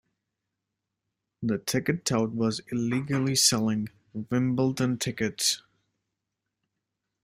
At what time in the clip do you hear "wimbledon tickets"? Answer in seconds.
4.31-5.61